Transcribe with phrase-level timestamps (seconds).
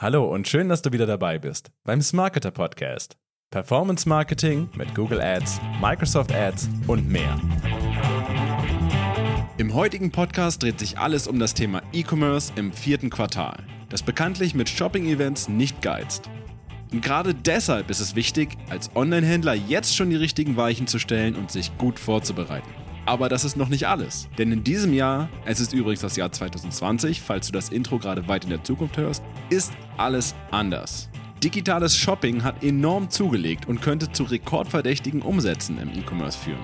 [0.00, 3.16] Hallo und schön, dass du wieder dabei bist beim Smarketer Podcast.
[3.50, 7.36] Performance Marketing mit Google Ads, Microsoft Ads und mehr.
[9.56, 14.54] Im heutigen Podcast dreht sich alles um das Thema E-Commerce im vierten Quartal, das bekanntlich
[14.54, 16.30] mit Shopping-Events nicht geizt.
[16.92, 21.34] Und gerade deshalb ist es wichtig, als Online-Händler jetzt schon die richtigen Weichen zu stellen
[21.34, 22.70] und sich gut vorzubereiten.
[23.08, 24.28] Aber das ist noch nicht alles.
[24.36, 28.28] Denn in diesem Jahr, es ist übrigens das Jahr 2020, falls du das Intro gerade
[28.28, 31.08] weit in der Zukunft hörst, ist alles anders.
[31.42, 36.62] Digitales Shopping hat enorm zugelegt und könnte zu rekordverdächtigen Umsätzen im E-Commerce führen.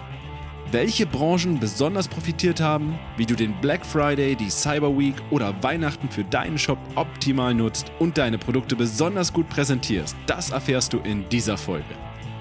[0.71, 6.11] Welche Branchen besonders profitiert haben, wie du den Black Friday, die Cyber Week oder Weihnachten
[6.11, 11.27] für deinen Shop optimal nutzt und deine Produkte besonders gut präsentierst, das erfährst du in
[11.31, 11.95] dieser Folge.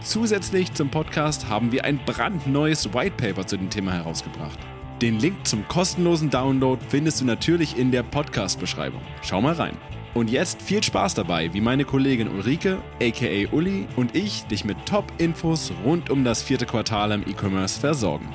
[0.03, 4.59] Zusätzlich zum Podcast haben wir ein brandneues White Paper zu dem Thema herausgebracht.
[5.01, 8.99] Den Link zum kostenlosen Download findest du natürlich in der Podcast-Beschreibung.
[9.21, 9.77] Schau mal rein.
[10.13, 14.77] Und jetzt viel Spaß dabei, wie meine Kollegin Ulrike, aka Uli, und ich dich mit
[14.85, 18.27] Top-Infos rund um das vierte Quartal im E-Commerce versorgen.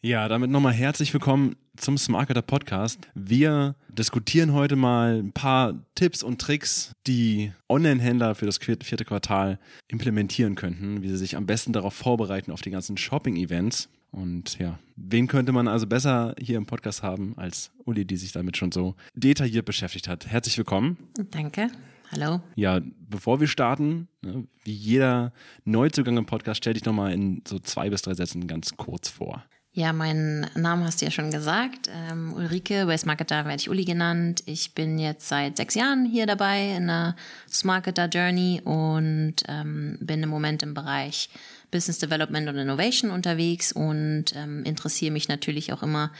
[0.00, 3.08] Ja, damit nochmal herzlich willkommen zum Smarketer Podcast.
[3.14, 9.58] Wir diskutieren heute mal ein paar Tipps und Tricks, die Online-Händler für das vierte Quartal
[9.88, 13.88] implementieren könnten, wie sie sich am besten darauf vorbereiten auf die ganzen Shopping-Events.
[14.10, 18.32] Und ja, wen könnte man also besser hier im Podcast haben als Uli, die sich
[18.32, 20.26] damit schon so detailliert beschäftigt hat.
[20.26, 20.96] Herzlich willkommen.
[21.30, 21.70] Danke.
[22.12, 22.40] Hallo.
[22.54, 22.80] Ja,
[23.10, 25.32] bevor wir starten, ne, wie jeder
[25.64, 29.44] Neuzugang im Podcast, stell dich nochmal in so zwei bis drei Sätzen ganz kurz vor.
[29.76, 31.90] Ja, meinen Namen hast du ja schon gesagt.
[31.92, 34.42] Ähm, Ulrike, bei Smarketer werde ich Uli genannt.
[34.46, 37.14] Ich bin jetzt seit sechs Jahren hier dabei in der
[37.46, 41.28] Smarketer Journey und ähm, bin im Moment im Bereich
[41.70, 46.10] Business Development und Innovation unterwegs und ähm, interessiere mich natürlich auch immer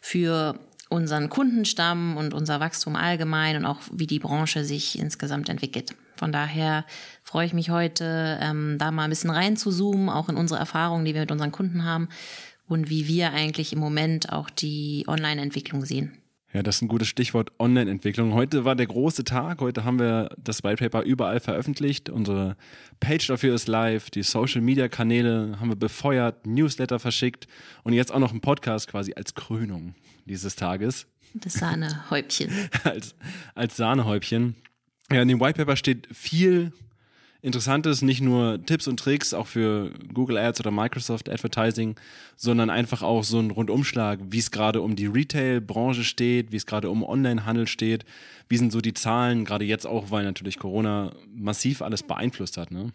[0.00, 5.96] für unseren Kundenstamm und unser Wachstum allgemein und auch wie die Branche sich insgesamt entwickelt.
[6.14, 6.84] Von daher
[7.24, 11.14] freue ich mich heute, ähm, da mal ein bisschen reinzuzoomen, auch in unsere Erfahrungen, die
[11.14, 12.08] wir mit unseren Kunden haben
[12.72, 16.18] und wie wir eigentlich im Moment auch die Online-Entwicklung sehen.
[16.52, 18.34] Ja, das ist ein gutes Stichwort Online-Entwicklung.
[18.34, 19.60] Heute war der große Tag.
[19.60, 22.10] Heute haben wir das White Paper überall veröffentlicht.
[22.10, 22.56] Unsere
[23.00, 24.10] Page dafür ist live.
[24.10, 27.46] Die Social-Media-Kanäle haben wir befeuert, Newsletter verschickt
[27.84, 29.94] und jetzt auch noch ein Podcast quasi als Krönung
[30.26, 31.06] dieses Tages.
[31.32, 32.50] Das Sahnehäubchen.
[32.84, 33.14] als,
[33.54, 34.56] als Sahnehäubchen.
[35.10, 36.72] Ja, in dem White Paper steht viel
[37.42, 41.96] Interessantes, nicht nur Tipps und Tricks, auch für Google Ads oder Microsoft Advertising,
[42.36, 46.66] sondern einfach auch so ein Rundumschlag, wie es gerade um die Retail-Branche steht, wie es
[46.66, 48.04] gerade um Online-Handel steht,
[48.48, 52.70] wie sind so die Zahlen, gerade jetzt auch, weil natürlich Corona massiv alles beeinflusst hat.
[52.70, 52.92] Ne?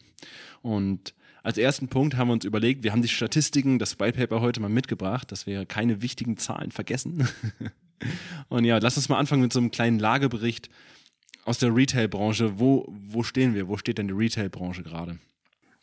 [0.62, 4.40] Und als ersten Punkt haben wir uns überlegt, wir haben die Statistiken, das White Paper
[4.40, 7.28] heute mal mitgebracht, dass wir keine wichtigen Zahlen vergessen.
[8.50, 10.70] Und ja, lass uns mal anfangen mit so einem kleinen Lagebericht
[11.48, 12.60] aus der Retail-Branche.
[12.60, 13.68] Wo, wo stehen wir?
[13.68, 15.18] Wo steht denn die Retail-Branche gerade?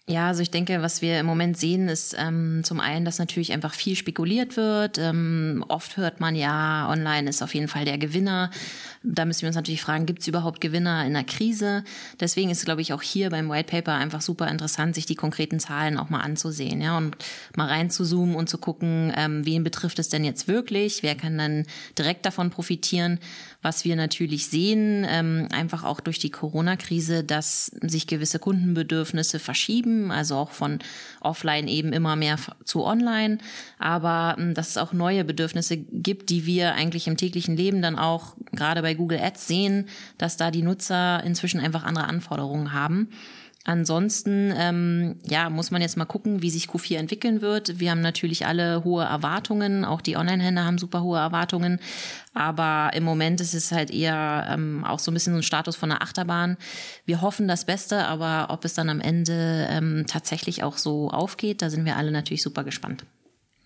[0.06, 3.52] Ja, also ich denke, was wir im Moment sehen, ist ähm, zum einen, dass natürlich
[3.52, 4.98] einfach viel spekuliert wird.
[4.98, 8.50] Ähm, oft hört man ja, online ist auf jeden Fall der Gewinner.
[9.02, 11.84] Da müssen wir uns natürlich fragen, gibt es überhaupt Gewinner in der Krise?
[12.20, 15.58] Deswegen ist, glaube ich, auch hier beim White Paper einfach super interessant, sich die konkreten
[15.58, 17.16] Zahlen auch mal anzusehen, ja, und
[17.56, 21.02] mal reinzuzoomen und zu gucken, ähm, wen betrifft es denn jetzt wirklich?
[21.02, 21.64] Wer kann dann
[21.96, 23.20] direkt davon profitieren?
[23.64, 30.10] Was wir natürlich sehen, ähm, einfach auch durch die Corona-Krise, dass sich gewisse Kundenbedürfnisse verschieben,
[30.10, 30.80] also auch von
[31.22, 32.36] offline eben immer mehr
[32.66, 33.38] zu online,
[33.78, 37.98] aber ähm, dass es auch neue Bedürfnisse gibt, die wir eigentlich im täglichen Leben dann
[37.98, 39.88] auch gerade bei Google Ads sehen,
[40.18, 43.08] dass da die Nutzer inzwischen einfach andere Anforderungen haben.
[43.66, 47.80] Ansonsten, ähm, ja, muss man jetzt mal gucken, wie sich Q4 entwickeln wird.
[47.80, 51.80] Wir haben natürlich alle hohe Erwartungen, auch die Online-Händler haben super hohe Erwartungen.
[52.34, 55.76] Aber im Moment ist es halt eher ähm, auch so ein bisschen so ein Status
[55.76, 56.58] von der Achterbahn.
[57.06, 61.62] Wir hoffen das Beste, aber ob es dann am Ende ähm, tatsächlich auch so aufgeht,
[61.62, 63.06] da sind wir alle natürlich super gespannt.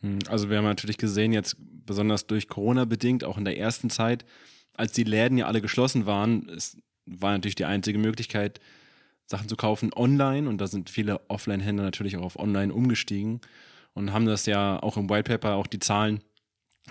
[0.03, 3.91] Hm, also wir haben natürlich gesehen, jetzt besonders durch Corona bedingt, auch in der ersten
[3.91, 4.25] Zeit,
[4.75, 8.60] als die Läden ja alle geschlossen waren, es war natürlich die einzige Möglichkeit,
[9.28, 13.41] Sachen zu kaufen online und da sind viele Offline-Händler natürlich auch auf online umgestiegen
[13.92, 16.22] und haben das ja auch im White Paper auch die Zahlen,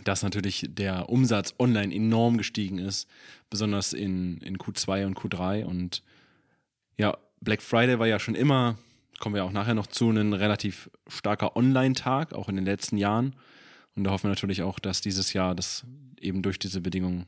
[0.03, 3.09] dass natürlich der Umsatz online enorm gestiegen ist,
[3.49, 6.03] besonders in, in Q2 und Q3 und
[6.97, 8.77] ja, Black Friday war ja schon immer,
[9.19, 13.35] kommen wir auch nachher noch zu, ein relativ starker Online-Tag, auch in den letzten Jahren.
[13.95, 15.85] Und da hoffen wir natürlich auch, dass dieses Jahr das
[16.19, 17.25] eben durch diese Bedingungen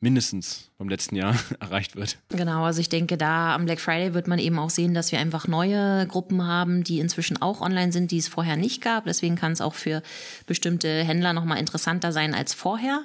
[0.00, 2.18] mindestens vom letzten Jahr erreicht wird.
[2.30, 5.20] Genau, also ich denke, da am Black Friday wird man eben auch sehen, dass wir
[5.20, 9.04] einfach neue Gruppen haben, die inzwischen auch online sind, die es vorher nicht gab.
[9.04, 10.02] Deswegen kann es auch für
[10.46, 13.02] bestimmte Händler nochmal interessanter sein als vorher.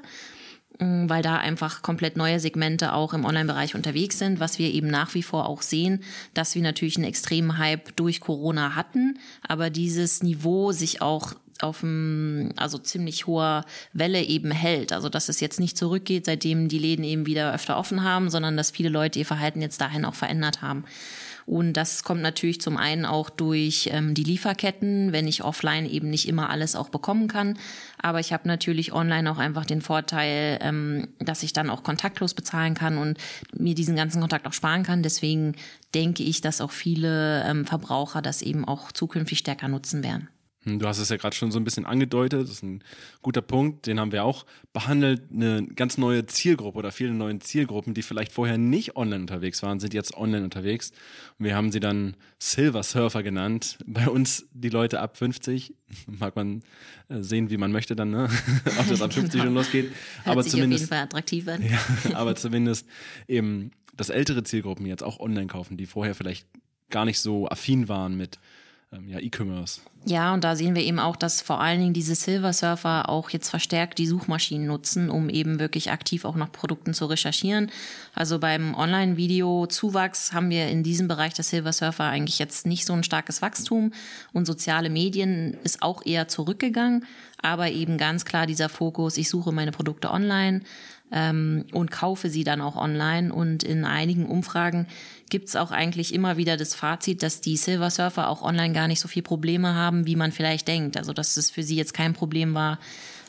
[0.79, 4.87] mm, weil da einfach komplett neue Segmente auch im Online-Bereich unterwegs sind, was wir eben
[4.87, 6.03] nach wie vor auch sehen,
[6.33, 11.83] dass wir natürlich einen extremen Hype durch Corona hatten, aber dieses Niveau sich auch auf
[11.83, 14.91] einem, also ziemlich hoher Welle eben hält.
[14.91, 18.57] Also dass es jetzt nicht zurückgeht, seitdem die Läden eben wieder öfter offen haben, sondern
[18.57, 20.85] dass viele Leute ihr Verhalten jetzt dahin auch verändert haben.
[21.45, 26.09] Und das kommt natürlich zum einen auch durch ähm, die Lieferketten, wenn ich offline eben
[26.09, 27.59] nicht immer alles auch bekommen kann.
[28.01, 32.33] Aber ich habe natürlich online auch einfach den Vorteil, ähm, dass ich dann auch kontaktlos
[32.33, 33.19] bezahlen kann und
[33.53, 35.03] mir diesen ganzen Kontakt auch sparen kann.
[35.03, 35.55] Deswegen
[35.93, 40.29] denke ich, dass auch viele ähm, Verbraucher das eben auch zukünftig stärker nutzen werden.
[40.65, 42.83] Hm, du hast es ja gerade schon so ein bisschen angedeutet, das ist ein
[43.21, 45.23] guter Punkt, den haben wir auch behandelt.
[45.31, 49.79] Eine ganz neue Zielgruppe oder viele neue Zielgruppen, die vielleicht vorher nicht online unterwegs waren,
[49.79, 50.91] sind jetzt online unterwegs.
[51.37, 53.77] Und wir haben sie dann Silver Surfer genannt.
[53.85, 55.73] Bei uns die Leute ab 50,
[56.07, 56.63] mag man
[57.09, 58.29] äh, sehen, wie man möchte dann, ne?
[58.79, 59.43] ob das ab 50 genau.
[59.45, 59.91] schon losgeht.
[60.23, 61.63] Hört aber zumindest, auf jeden Fall attraktiv an.
[61.63, 61.79] Ja,
[62.15, 62.87] aber zumindest
[63.27, 66.47] eben, dass ältere Zielgruppen jetzt auch online kaufen, die vorher vielleicht
[66.89, 68.39] gar nicht so affin waren mit
[69.07, 69.81] ja, E-Commerce.
[70.07, 73.31] Ja, und da sehen wir eben auch, dass vor allen Dingen diese Silver Surfer auch
[73.31, 77.71] jetzt verstärkt die Suchmaschinen nutzen, um eben wirklich aktiv auch nach Produkten zu recherchieren.
[78.13, 82.93] Also beim Online-Video-Zuwachs haben wir in diesem Bereich der Silver Surfer eigentlich jetzt nicht so
[82.93, 83.93] ein starkes Wachstum
[84.31, 87.05] und soziale Medien ist auch eher zurückgegangen,
[87.41, 90.61] aber eben ganz klar dieser Fokus, ich suche meine Produkte online
[91.11, 93.33] ähm, und kaufe sie dann auch online.
[93.33, 94.87] Und in einigen Umfragen
[95.29, 98.87] gibt es auch eigentlich immer wieder das Fazit, dass die Silver Surfer auch online gar
[98.87, 100.97] nicht so viel Probleme haben, wie man vielleicht denkt.
[100.97, 102.79] Also dass es für sie jetzt kein Problem war,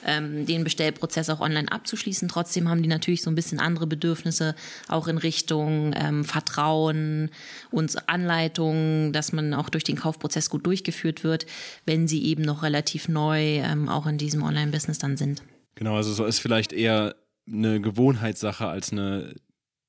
[0.05, 2.29] ähm, den Bestellprozess auch online abzuschließen.
[2.29, 4.55] Trotzdem haben die natürlich so ein bisschen andere Bedürfnisse,
[4.89, 7.31] auch in Richtung ähm, Vertrauen
[7.71, 11.47] und Anleitungen, dass man auch durch den Kaufprozess gut durchgeführt wird,
[11.87, 15.43] wenn sie eben noch relativ neu ähm, auch in diesem Online-Business dann sind.
[15.75, 17.17] Genau, also so ist vielleicht eher
[17.49, 19.35] eine Gewohnheitssache als eine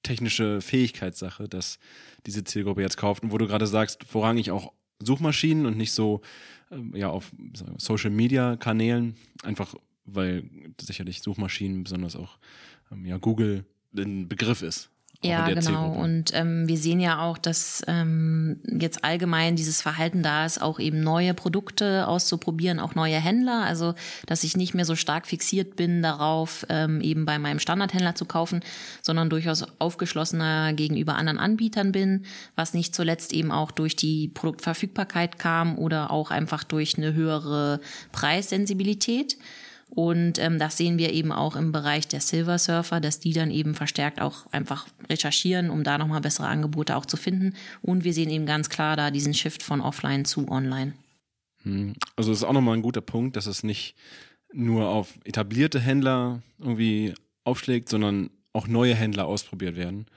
[0.03, 1.79] technische Fähigkeitssache, dass
[2.25, 3.23] diese Zielgruppe jetzt kauft.
[3.23, 6.21] Und wo du gerade sagst, vorrangig auch Suchmaschinen und nicht so
[6.71, 7.31] ähm, ja auf
[7.77, 10.49] Social Media Kanälen, einfach weil
[10.79, 12.37] sicherlich Suchmaschinen, besonders auch
[12.91, 13.65] ähm, ja Google
[13.95, 14.89] ein Begriff ist.
[15.23, 15.91] Ja, genau.
[15.93, 20.79] Und ähm, wir sehen ja auch, dass ähm, jetzt allgemein dieses Verhalten da ist, auch
[20.79, 23.63] eben neue Produkte auszuprobieren, auch neue Händler.
[23.65, 23.95] Also,
[24.27, 28.25] dass ich nicht mehr so stark fixiert bin darauf, ähm, eben bei meinem Standardhändler zu
[28.25, 28.61] kaufen,
[29.01, 32.25] sondern durchaus aufgeschlossener gegenüber anderen Anbietern bin,
[32.55, 37.79] was nicht zuletzt eben auch durch die Produktverfügbarkeit kam oder auch einfach durch eine höhere
[38.11, 39.37] Preissensibilität.
[39.89, 43.51] Und ähm, das sehen wir eben auch im Bereich der Silver Surfer, dass die dann
[43.51, 47.53] eben verstärkt auch einfach recherchieren, um da nochmal bessere Angebote auch zu finden.
[47.81, 50.93] Und wir sehen eben ganz klar da diesen Shift von offline zu online.
[51.63, 51.95] Hm.
[52.15, 53.95] Also das ist auch nochmal ein guter Punkt, dass es nicht
[54.51, 57.13] nur auf etablierte Händler irgendwie
[57.43, 60.07] aufschlägt, sondern auch neue Händler ausprobiert werden.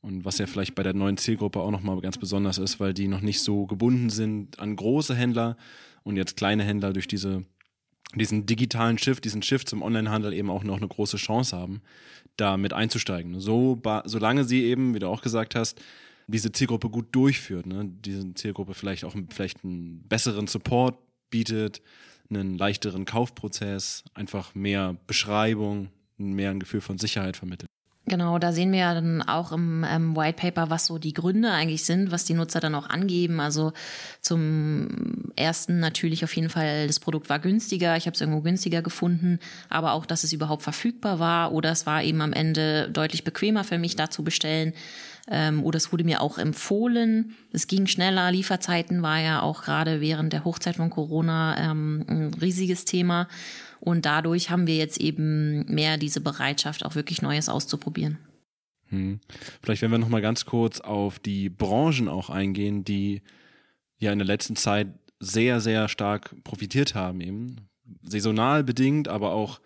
[0.00, 3.08] Und was ja vielleicht bei der neuen Zielgruppe auch nochmal ganz besonders ist, weil die
[3.08, 5.56] noch nicht so gebunden sind an große Händler
[6.04, 7.44] und jetzt kleine Händler durch diese
[8.14, 11.82] diesen digitalen Shift, diesen Shift zum Onlinehandel eben auch noch eine große Chance haben,
[12.36, 13.40] da mit einzusteigen.
[13.40, 15.80] So, solange sie eben, wie du auch gesagt hast,
[16.26, 17.90] diese Zielgruppe gut durchführt, ne?
[18.04, 20.98] diese Zielgruppe vielleicht auch vielleicht einen besseren Support
[21.30, 21.82] bietet,
[22.30, 25.88] einen leichteren Kaufprozess, einfach mehr Beschreibung,
[26.18, 27.68] mehr ein Gefühl von Sicherheit vermittelt.
[28.08, 31.50] Genau, da sehen wir ja dann auch im ähm, White Paper, was so die Gründe
[31.50, 33.38] eigentlich sind, was die Nutzer dann auch angeben.
[33.40, 33.72] Also
[34.20, 38.82] zum ersten natürlich auf jeden Fall, das Produkt war günstiger, ich habe es irgendwo günstiger
[38.82, 43.24] gefunden, aber auch, dass es überhaupt verfügbar war oder es war eben am Ende deutlich
[43.24, 44.72] bequemer für mich, da zu bestellen.
[45.30, 47.34] Ähm, oder es wurde mir auch empfohlen.
[47.52, 48.32] Es ging schneller.
[48.32, 53.28] Lieferzeiten war ja auch gerade während der Hochzeit von Corona ähm, ein riesiges Thema.
[53.80, 58.18] Und dadurch haben wir jetzt eben mehr diese Bereitschaft, auch wirklich Neues auszuprobieren.
[58.88, 59.20] Hm.
[59.62, 63.22] Vielleicht werden wir noch mal ganz kurz auf die Branchen auch eingehen, die
[63.98, 64.88] ja in der letzten Zeit
[65.20, 67.56] sehr, sehr stark profitiert haben eben.
[68.02, 69.60] Saisonal bedingt, aber auch,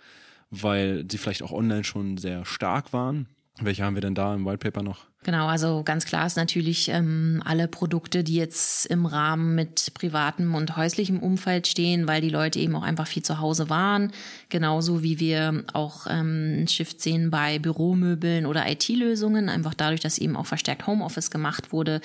[0.50, 3.28] weil sie vielleicht auch online schon sehr stark waren.
[3.61, 5.12] Welche haben wir denn da im White Paper noch?
[5.25, 10.57] Genau, also ganz klar ist natürlich ähm, alle Produkte, die jetzt im Rahmen mit privatem
[10.57, 14.11] und häuslichem Umfeld stehen, weil die Leute eben auch einfach viel zu Hause waren.
[14.49, 20.19] Genauso wie wir auch ähm, ein Shift sehen bei Büromöbeln oder IT-Lösungen, einfach dadurch, dass
[20.19, 22.00] eben auch verstärkt Homeoffice gemacht wurde.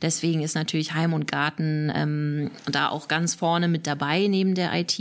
[0.00, 4.72] Deswegen ist natürlich Heim und Garten ähm, da auch ganz vorne mit dabei neben der
[4.72, 4.98] IT.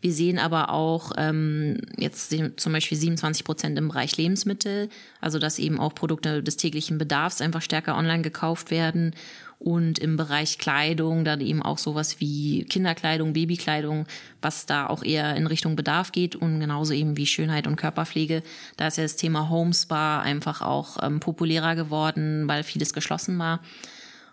[0.00, 4.88] Wir sehen aber auch ähm, jetzt zum Beispiel 27 Prozent im Bereich Lebensmittel,
[5.20, 9.14] also dass eben auch Produkte des täglichen Bedarfs einfach stärker online gekauft werden
[9.58, 14.06] und im Bereich Kleidung dann eben auch sowas wie Kinderkleidung, Babykleidung,
[14.40, 18.42] was da auch eher in Richtung Bedarf geht und genauso eben wie Schönheit und Körperpflege.
[18.76, 23.60] Da ist ja das Thema Homespa einfach auch ähm, populärer geworden, weil vieles geschlossen war.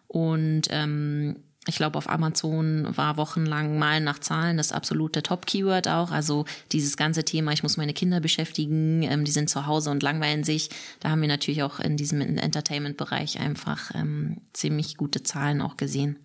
[0.07, 1.37] Und ähm,
[1.67, 6.11] ich glaube, auf Amazon war wochenlang Malen nach Zahlen das absolute Top-Keyword auch.
[6.11, 10.01] Also dieses ganze Thema, ich muss meine Kinder beschäftigen, ähm, die sind zu Hause und
[10.01, 10.69] langweilen sich.
[10.99, 16.17] Da haben wir natürlich auch in diesem Entertainment-Bereich einfach ähm, ziemlich gute Zahlen auch gesehen.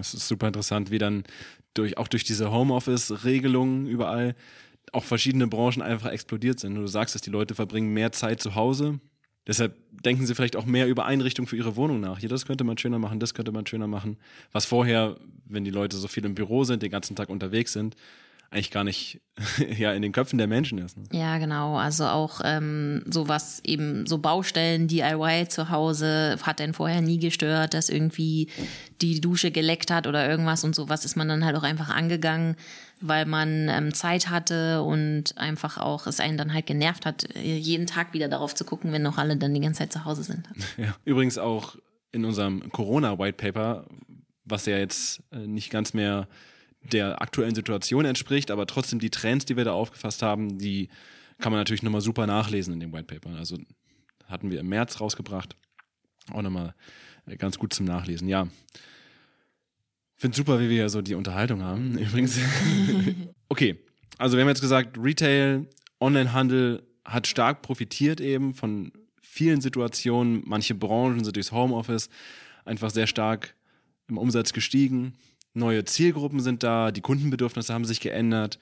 [0.00, 1.24] Es ist super interessant, wie dann
[1.74, 4.34] durch, auch durch diese Homeoffice-Regelungen überall
[4.92, 6.74] auch verschiedene Branchen einfach explodiert sind.
[6.74, 9.00] Du sagst, dass die Leute verbringen mehr Zeit zu Hause,
[9.48, 9.74] Deshalb
[10.04, 12.18] denken sie vielleicht auch mehr über Einrichtungen für ihre Wohnung nach.
[12.18, 14.18] Hier, das könnte man schöner machen, das könnte man schöner machen.
[14.52, 17.96] Was vorher, wenn die Leute so viel im Büro sind, den ganzen Tag unterwegs sind,
[18.50, 19.20] eigentlich gar nicht
[19.76, 20.96] ja in den Köpfen der Menschen ist.
[20.96, 21.04] Ne?
[21.12, 21.76] Ja, genau.
[21.76, 27.74] Also auch ähm, sowas eben so Baustellen, DIY zu Hause hat denn vorher nie gestört,
[27.74, 28.48] dass irgendwie
[29.00, 32.56] die Dusche geleckt hat oder irgendwas und sowas ist man dann halt auch einfach angegangen
[33.00, 37.56] weil man ähm, Zeit hatte und einfach auch es einen dann halt genervt hat, äh,
[37.56, 40.22] jeden Tag wieder darauf zu gucken, wenn noch alle dann die ganze Zeit zu Hause
[40.22, 40.48] sind.
[40.76, 40.94] Ja.
[41.04, 41.76] Übrigens auch
[42.12, 43.86] in unserem Corona-White Paper,
[44.44, 46.28] was ja jetzt äh, nicht ganz mehr
[46.92, 50.88] der aktuellen Situation entspricht, aber trotzdem die Trends, die wir da aufgefasst haben, die
[51.38, 53.36] kann man natürlich nochmal super nachlesen in dem White Paper.
[53.36, 53.58] Also
[54.26, 55.56] hatten wir im März rausgebracht.
[56.32, 56.74] Auch nochmal
[57.26, 58.28] äh, ganz gut zum Nachlesen.
[58.28, 58.48] Ja,
[60.16, 62.38] finde super, wie wir ja so die Unterhaltung haben, übrigens.
[63.48, 63.78] okay,
[64.18, 65.66] also wir haben jetzt gesagt, Retail,
[66.00, 68.92] Onlinehandel hat stark profitiert eben von
[69.22, 70.42] vielen Situationen.
[70.44, 72.10] Manche Branchen sind durchs Homeoffice
[72.64, 73.54] einfach sehr stark
[74.08, 75.14] im Umsatz gestiegen.
[75.58, 78.58] Neue Zielgruppen sind da, die Kundenbedürfnisse haben sich geändert.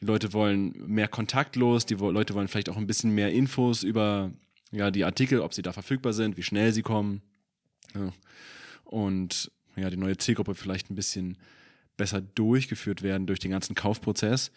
[0.00, 4.30] Die Leute wollen mehr kontaktlos, die Leute wollen vielleicht auch ein bisschen mehr Infos über
[4.70, 7.22] ja, die Artikel, ob sie da verfügbar sind, wie schnell sie kommen.
[7.94, 8.12] Ja.
[8.84, 11.38] Und ja, die neue Zielgruppe vielleicht ein bisschen
[11.96, 14.50] besser durchgeführt werden durch den ganzen Kaufprozess.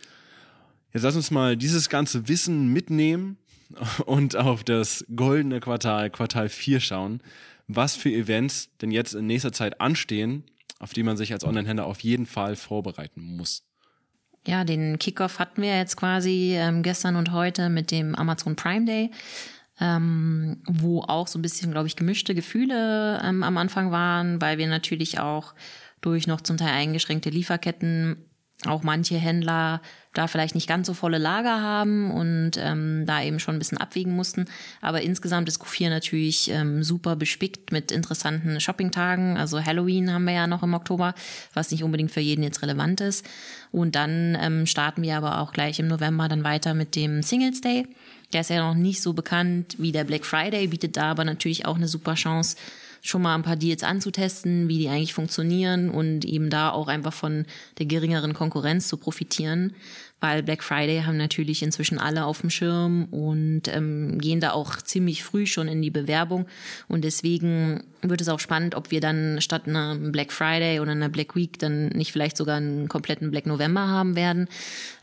[0.93, 3.37] Jetzt lass uns mal dieses ganze Wissen mitnehmen
[4.05, 7.21] und auf das goldene Quartal, Quartal 4 schauen,
[7.67, 10.43] was für Events denn jetzt in nächster Zeit anstehen,
[10.79, 13.63] auf die man sich als Online-Händler auf jeden Fall vorbereiten muss.
[14.45, 18.85] Ja, den Kickoff hatten wir jetzt quasi ähm, gestern und heute mit dem Amazon Prime
[18.85, 19.11] Day
[19.79, 24.57] ähm, wo auch so ein bisschen, glaube ich, gemischte Gefühle ähm, am Anfang waren, weil
[24.57, 25.53] wir natürlich auch
[26.01, 28.26] durch noch zum Teil eingeschränkte Lieferketten
[28.65, 29.81] auch manche Händler
[30.13, 33.77] da vielleicht nicht ganz so volle Lager haben und ähm, da eben schon ein bisschen
[33.77, 34.45] abwägen mussten.
[34.81, 39.37] Aber insgesamt ist Q4 natürlich ähm, super bespickt mit interessanten Shoppingtagen.
[39.37, 41.13] Also Halloween haben wir ja noch im Oktober,
[41.53, 43.27] was nicht unbedingt für jeden jetzt relevant ist.
[43.71, 47.61] Und dann ähm, starten wir aber auch gleich im November dann weiter mit dem Singles
[47.61, 47.87] Day.
[48.33, 51.65] Der ist ja noch nicht so bekannt wie der Black Friday, bietet da aber natürlich
[51.65, 52.57] auch eine super Chance,
[53.07, 57.13] schon mal ein paar Deals anzutesten, wie die eigentlich funktionieren und eben da auch einfach
[57.13, 57.45] von
[57.77, 59.73] der geringeren Konkurrenz zu profitieren
[60.19, 64.77] weil Black Friday haben natürlich inzwischen alle auf dem Schirm und ähm, gehen da auch
[64.77, 66.47] ziemlich früh schon in die Bewerbung.
[66.87, 71.09] Und deswegen wird es auch spannend, ob wir dann statt einer Black Friday oder einer
[71.09, 74.47] Black Week dann nicht vielleicht sogar einen kompletten Black November haben werden.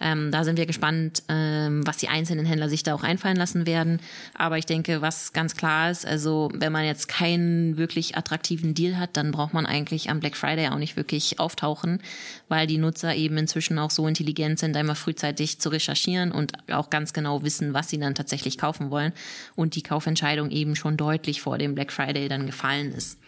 [0.01, 3.67] Ähm, da sind wir gespannt, ähm, was die einzelnen Händler sich da auch einfallen lassen
[3.67, 4.01] werden.
[4.35, 8.99] Aber ich denke, was ganz klar ist, also wenn man jetzt keinen wirklich attraktiven Deal
[8.99, 12.01] hat, dann braucht man eigentlich am Black Friday auch nicht wirklich auftauchen,
[12.49, 16.91] weil die Nutzer eben inzwischen auch so intelligent sind, einmal frühzeitig zu recherchieren und auch
[16.91, 19.13] ganz genau wissen, was sie dann tatsächlich kaufen wollen
[19.55, 23.19] und die Kaufentscheidung eben schon deutlich vor dem Black Friday dann gefallen ist.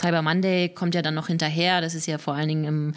[0.00, 1.80] Cyber Monday kommt ja dann noch hinterher.
[1.80, 2.94] Das ist ja vor allen Dingen im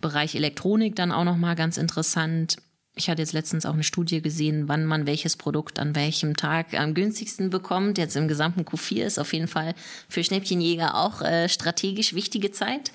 [0.00, 2.56] Bereich Elektronik dann auch nochmal ganz interessant.
[2.96, 6.74] Ich hatte jetzt letztens auch eine Studie gesehen, wann man welches Produkt an welchem Tag
[6.74, 7.98] am günstigsten bekommt.
[7.98, 9.74] Jetzt im gesamten Q4 ist auf jeden Fall
[10.08, 12.90] für Schnäppchenjäger auch äh, strategisch wichtige Zeit.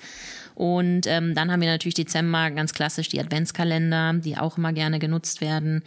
[0.56, 4.98] Und ähm, dann haben wir natürlich Dezember ganz klassisch die Adventskalender, die auch immer gerne
[4.98, 5.82] genutzt werden.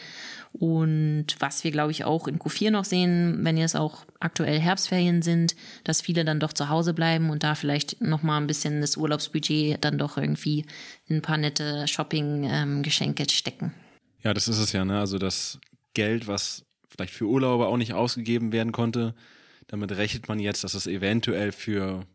[0.53, 5.23] Und was wir, glaube ich, auch in Q4 noch sehen, wenn jetzt auch aktuell Herbstferien
[5.23, 8.95] sind, dass viele dann doch zu Hause bleiben und da vielleicht nochmal ein bisschen das
[8.95, 10.67] Urlaubsbudget dann doch irgendwie
[11.07, 13.73] in ein paar nette Shopping-Geschenke ähm, stecken.
[14.23, 14.99] Ja, das ist es ja, ne?
[14.99, 15.59] Also das
[15.95, 19.15] Geld, was vielleicht für Urlauber auch nicht ausgegeben werden konnte,
[19.65, 22.05] damit rechnet man jetzt, dass es eventuell für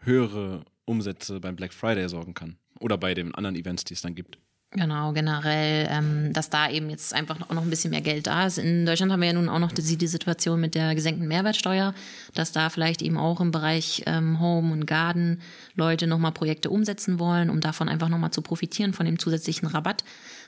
[0.00, 2.56] höhere Umsätze beim Black Friday sorgen kann.
[2.80, 4.38] Oder bei den anderen Events, die es dann gibt.
[4.76, 8.46] Genau, generell, ähm, dass da eben jetzt einfach auch noch ein bisschen mehr Geld da
[8.46, 8.58] ist.
[8.58, 11.94] In Deutschland haben wir ja nun auch noch die, die Situation mit der gesenkten Mehrwertsteuer,
[12.34, 15.40] dass da vielleicht eben auch im Bereich ähm, Home und Garden
[15.76, 20.02] Leute nochmal Projekte umsetzen wollen, um davon einfach nochmal zu profitieren von dem zusätzlichen Rabatt,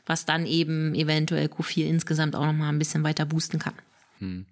[0.07, 3.75] was dann eben eventuell Q4 insgesamt auch nochmal ein bisschen weiter boosten kann.
[4.19, 4.47] Hm.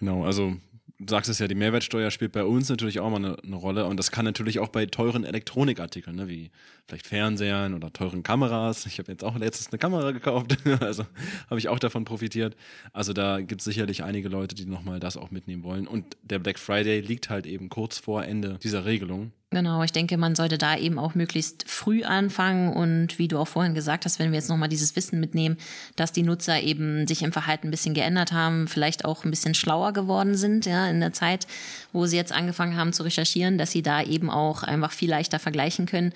[0.00, 0.56] Genau, also
[1.00, 3.86] du sagst es ja, die Mehrwertsteuer spielt bei uns natürlich auch mal eine, eine Rolle
[3.86, 6.50] und das kann natürlich auch bei teuren Elektronikartikeln, ne, wie
[6.86, 8.84] vielleicht Fernsehern oder teuren Kameras.
[8.84, 11.06] Ich habe jetzt auch letztens eine Kamera gekauft, also
[11.48, 12.54] habe ich auch davon profitiert.
[12.92, 15.86] Also da gibt es sicherlich einige Leute, die nochmal das auch mitnehmen wollen.
[15.86, 19.32] Und der Black Friday liegt halt eben kurz vor Ende dieser Regelung.
[19.52, 22.72] Genau, ich denke, man sollte da eben auch möglichst früh anfangen.
[22.72, 25.56] Und wie du auch vorhin gesagt hast, wenn wir jetzt nochmal dieses Wissen mitnehmen,
[25.96, 29.54] dass die Nutzer eben sich im Verhalten ein bisschen geändert haben, vielleicht auch ein bisschen
[29.54, 31.48] schlauer geworden sind, ja, in der Zeit,
[31.92, 35.38] wo sie jetzt angefangen haben zu recherchieren, dass sie da eben auch einfach viel leichter
[35.38, 36.12] vergleichen können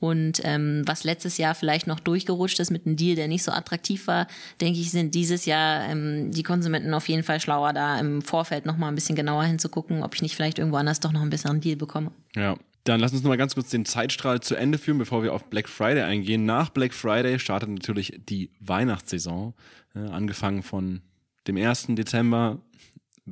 [0.00, 3.52] und ähm, was letztes Jahr vielleicht noch durchgerutscht ist mit einem Deal, der nicht so
[3.52, 4.26] attraktiv war,
[4.60, 8.66] denke ich, sind dieses Jahr ähm, die Konsumenten auf jeden Fall schlauer, da im Vorfeld
[8.66, 11.60] nochmal ein bisschen genauer hinzugucken, ob ich nicht vielleicht irgendwo anders doch noch ein besseren
[11.60, 12.12] Deal bekomme.
[12.36, 15.34] Ja, dann lass uns noch mal ganz kurz den Zeitstrahl zu Ende führen, bevor wir
[15.34, 16.44] auf Black Friday eingehen.
[16.44, 19.54] Nach Black Friday startet natürlich die Weihnachtssaison,
[19.94, 21.02] äh, angefangen von
[21.48, 21.88] dem 1.
[21.90, 22.58] Dezember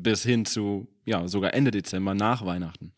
[0.03, 2.93] bis hin zu ja sogar Ende Dezember nach Weihnachten.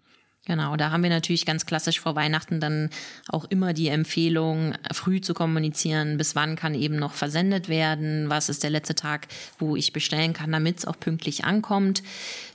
[0.48, 2.88] Genau, da haben wir natürlich ganz klassisch vor Weihnachten dann
[3.28, 8.48] auch immer die Empfehlung, früh zu kommunizieren, bis wann kann eben noch versendet werden, was
[8.48, 9.28] ist der letzte Tag,
[9.58, 12.02] wo ich bestellen kann, damit es auch pünktlich ankommt.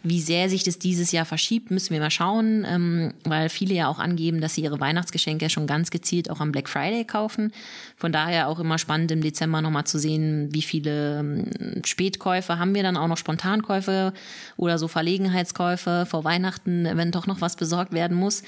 [0.02, 3.88] Wie sehr sich das dieses Jahr verschiebt, müssen wir mal schauen, ähm, weil viele ja
[3.88, 7.54] auch angeben, dass sie ihre Weihnachtsgeschenke schon ganz gezielt auch am Black Friday kaufen.
[7.96, 12.74] Von daher auch immer spannend im Dezember nochmal zu sehen, wie viele ähm, Spätkäufe haben
[12.74, 14.14] wir dann auch noch Spontankäufe
[14.58, 18.44] oder so Verlegenheitskäufe vor Weihnachten, wenn doch noch was besorgt besorgt werden muss.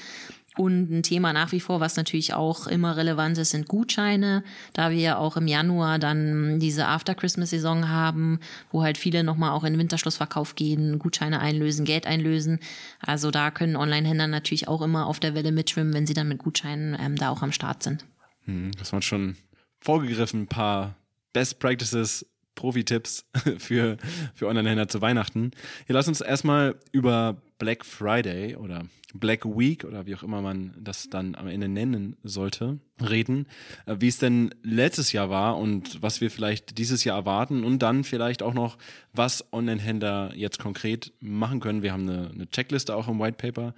[0.58, 4.42] Und ein Thema nach wie vor, was natürlich auch immer relevant ist, sind Gutscheine.
[4.72, 8.40] Da wir ja auch im Januar dann diese After-Christmas-Saison haben,
[8.70, 12.60] wo halt viele nochmal auch in den Winterschlussverkauf gehen, Gutscheine einlösen, Geld einlösen.
[13.00, 16.38] Also da können Online-Händler natürlich auch immer auf der Welle mitschwimmen, wenn sie dann mit
[16.38, 18.06] Gutscheinen ähm, da auch am Start sind.
[18.44, 19.36] Hm, das waren schon
[19.80, 20.96] vorgegriffen, ein paar
[21.34, 22.24] Best Practices
[22.54, 23.26] Profi-Tipps
[23.58, 23.98] für,
[24.34, 25.50] für Online-Händler zu Weihnachten.
[25.86, 30.74] Hier lass uns erstmal über Black Friday oder Black Week oder wie auch immer man
[30.78, 33.46] das dann am Ende nennen sollte, reden,
[33.86, 37.80] äh, wie es denn letztes Jahr war und was wir vielleicht dieses Jahr erwarten und
[37.80, 38.78] dann vielleicht auch noch,
[39.12, 41.82] was Online-Händler jetzt konkret machen können.
[41.82, 43.74] Wir haben eine, eine Checkliste auch im White Paper,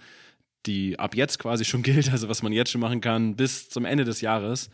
[0.66, 3.84] die ab jetzt quasi schon gilt, also was man jetzt schon machen kann bis zum
[3.84, 4.70] Ende des Jahres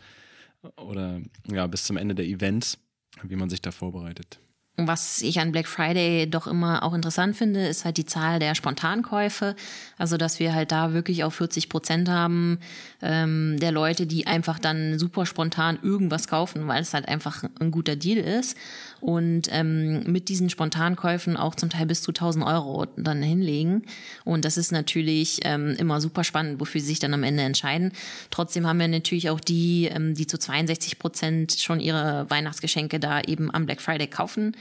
[0.77, 2.79] oder ja, bis zum Ende der Events,
[3.23, 4.39] wie man sich da vorbereitet.
[4.77, 8.55] Was ich an Black Friday doch immer auch interessant finde, ist halt die Zahl der
[8.55, 9.55] Spontankäufe.
[9.97, 12.59] Also, dass wir halt da wirklich auf 40 Prozent haben
[13.01, 17.71] ähm, der Leute, die einfach dann super spontan irgendwas kaufen, weil es halt einfach ein
[17.71, 18.57] guter Deal ist.
[18.99, 23.83] Und ähm, mit diesen Spontankäufen auch zum Teil bis zu 1000 Euro dann hinlegen.
[24.25, 27.93] Und das ist natürlich ähm, immer super spannend, wofür sie sich dann am Ende entscheiden.
[28.29, 33.21] Trotzdem haben wir natürlich auch die, ähm, die zu 62 Prozent schon ihre Weihnachtsgeschenke da
[33.21, 34.53] eben am Black Friday kaufen.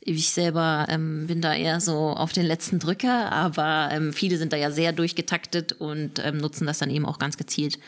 [0.00, 4.52] Ich selber ähm, bin da eher so auf den letzten Drücker, aber ähm, viele sind
[4.52, 7.78] da ja sehr durchgetaktet und ähm, nutzen das dann eben auch ganz gezielt.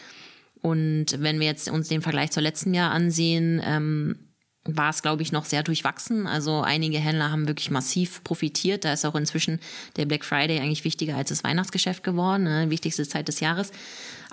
[0.63, 4.17] Und wenn wir jetzt uns den Vergleich zur letzten Jahr ansehen, ähm,
[4.65, 6.27] war es, glaube ich, noch sehr durchwachsen.
[6.27, 8.85] Also einige Händler haben wirklich massiv profitiert.
[8.85, 9.61] Da ist auch inzwischen
[9.97, 12.71] der Black Friday eigentlich wichtiger als das Weihnachtsgeschäft geworden, ne?
[12.71, 13.73] wichtigste Zeit des Jahres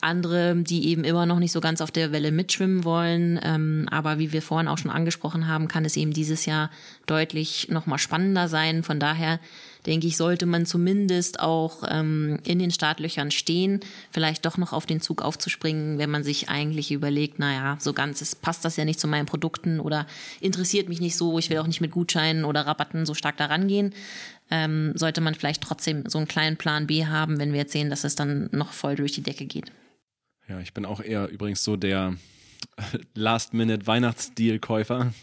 [0.01, 3.39] andere, die eben immer noch nicht so ganz auf der Welle mitschwimmen wollen.
[3.43, 6.69] Ähm, aber wie wir vorhin auch schon angesprochen haben, kann es eben dieses Jahr
[7.05, 8.83] deutlich noch mal spannender sein.
[8.83, 9.39] Von daher
[9.85, 13.79] denke ich, sollte man zumindest auch ähm, in den Startlöchern stehen,
[14.11, 18.21] vielleicht doch noch auf den Zug aufzuspringen, wenn man sich eigentlich überlegt, naja, so ganz
[18.21, 20.05] ist, passt das ja nicht zu meinen Produkten oder
[20.39, 23.67] interessiert mich nicht so, ich will auch nicht mit Gutscheinen oder Rabatten so stark daran
[23.67, 23.93] gehen.
[24.51, 27.89] Ähm, sollte man vielleicht trotzdem so einen kleinen Plan B haben, wenn wir jetzt sehen,
[27.89, 29.71] dass es dann noch voll durch die Decke geht.
[30.51, 32.17] Ja, ich bin auch eher übrigens so der
[33.13, 35.13] Last-Minute-Weihnachtsdeal-Käufer.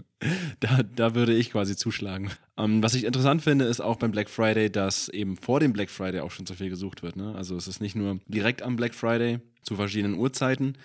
[0.60, 2.30] da, da würde ich quasi zuschlagen.
[2.56, 5.90] Ähm, was ich interessant finde, ist auch beim Black Friday, dass eben vor dem Black
[5.90, 7.16] Friday auch schon so viel gesucht wird.
[7.16, 7.34] Ne?
[7.34, 10.78] Also es ist nicht nur direkt am Black Friday zu verschiedenen Uhrzeiten,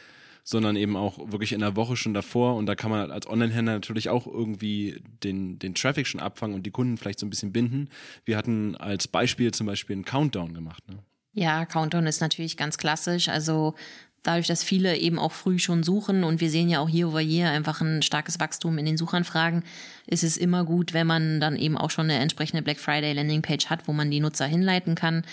[0.43, 2.57] sondern eben auch wirklich in der Woche schon davor.
[2.57, 6.65] Und da kann man als Online-Händler natürlich auch irgendwie den, den Traffic schon abfangen und
[6.65, 7.87] die Kunden vielleicht so ein bisschen binden.
[8.25, 10.85] Wir hatten als Beispiel zum Beispiel einen Countdown gemacht.
[10.89, 10.99] Ne?
[11.37, 13.29] Ja, Countdown ist natürlich ganz klassisch.
[13.29, 13.75] Also
[14.23, 17.21] dadurch, dass viele eben auch früh schon suchen und wir sehen ja auch hier over
[17.21, 19.63] year einfach ein starkes Wachstum in den Suchanfragen,
[20.07, 23.67] ist es immer gut, wenn man dann eben auch schon eine entsprechende Black Friday Landingpage
[23.67, 25.25] hat, wo man die Nutzer hinleiten kann.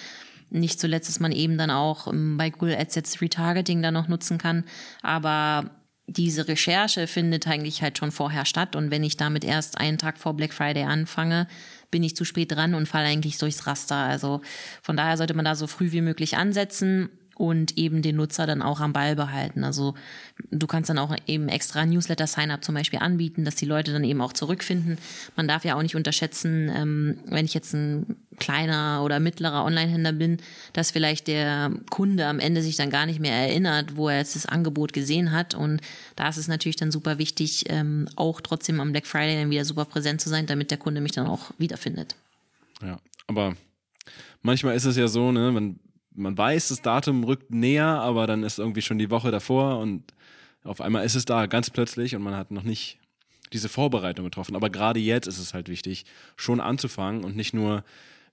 [0.50, 4.06] Nicht zuletzt, dass man eben dann auch ähm, bei Google Ads jetzt Retargeting dann noch
[4.06, 4.64] nutzen kann.
[5.00, 5.70] Aber
[6.06, 10.18] diese Recherche findet eigentlich halt schon vorher statt und wenn ich damit erst einen Tag
[10.18, 11.48] vor Black Friday anfange,
[11.90, 13.96] bin ich zu spät dran und falle eigentlich durchs Raster.
[13.96, 14.42] Also
[14.82, 17.08] von daher sollte man da so früh wie möglich ansetzen.
[17.36, 19.64] Und eben den Nutzer dann auch am Ball behalten.
[19.64, 19.94] Also
[20.50, 24.20] du kannst dann auch eben extra Newsletter-Sign-up zum Beispiel anbieten, dass die Leute dann eben
[24.20, 24.98] auch zurückfinden.
[25.36, 30.12] Man darf ja auch nicht unterschätzen, ähm, wenn ich jetzt ein kleiner oder mittlerer Online-Händler
[30.12, 30.38] bin,
[30.72, 34.34] dass vielleicht der Kunde am Ende sich dann gar nicht mehr erinnert, wo er jetzt
[34.34, 35.54] das Angebot gesehen hat.
[35.54, 35.80] Und
[36.16, 39.64] da ist es natürlich dann super wichtig, ähm, auch trotzdem am Black Friday dann wieder
[39.64, 42.16] super präsent zu sein, damit der Kunde mich dann auch wiederfindet.
[42.82, 43.56] Ja, aber
[44.42, 45.78] manchmal ist es ja so, ne, man
[46.14, 50.02] man weiß, das Datum rückt näher, aber dann ist irgendwie schon die Woche davor und
[50.62, 52.98] auf einmal ist es da ganz plötzlich und man hat noch nicht
[53.52, 54.56] diese Vorbereitung getroffen.
[54.56, 56.04] Aber gerade jetzt ist es halt wichtig,
[56.36, 57.84] schon anzufangen und nicht nur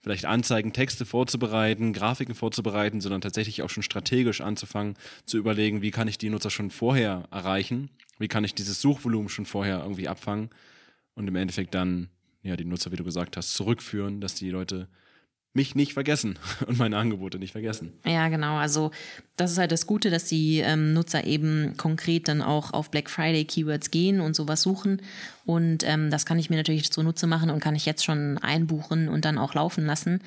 [0.02, 5.91] vielleicht Anzeigen, Texte vorzubereiten, Grafiken vorzubereiten, sondern tatsächlich auch schon strategisch anzufangen, zu überlegen, wie
[5.91, 10.08] kann ich die Nutzer schon vorher erreichen, wie kann ich dieses Suchvolumen schon vorher irgendwie
[10.08, 10.50] abfangen
[11.13, 12.10] und im Endeffekt dann
[12.41, 14.88] ja die Nutzer, wie du gesagt hast, zurückführen, dass die Leute
[15.54, 17.94] mich nicht vergessen und meine Angebote nicht vergessen.
[18.06, 18.56] Ja, genau.
[18.58, 18.92] Also
[19.36, 23.10] das ist halt das Gute, dass die ähm, Nutzer eben konkret dann auch auf Black
[23.10, 25.02] Friday Keywords gehen und sowas suchen.
[25.45, 29.10] Und ähm, das kann ich mir natürlich zunutze machen und kann ich jetzt schon einbuchen
[29.10, 30.21] und dann auch laufen lassen.